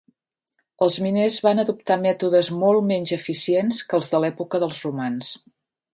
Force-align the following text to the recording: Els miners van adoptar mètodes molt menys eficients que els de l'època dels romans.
Els 0.85 0.95
miners 1.07 1.37
van 1.49 1.61
adoptar 1.65 1.97
mètodes 2.07 2.51
molt 2.63 2.87
menys 2.93 3.15
eficients 3.21 3.81
que 3.93 3.99
els 4.01 4.11
de 4.15 4.23
l'època 4.25 4.63
dels 4.65 4.81
romans. 4.87 5.35